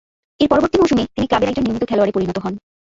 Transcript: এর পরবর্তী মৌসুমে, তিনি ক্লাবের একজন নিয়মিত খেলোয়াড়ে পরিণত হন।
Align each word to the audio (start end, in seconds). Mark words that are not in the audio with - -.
এর 0.39 0.47
পরবর্তী 0.51 0.77
মৌসুমে, 0.77 1.03
তিনি 1.15 1.25
ক্লাবের 1.27 1.49
একজন 1.49 1.63
নিয়মিত 1.63 1.83
খেলোয়াড়ে 1.87 2.15
পরিণত 2.15 2.37
হন। 2.39 2.53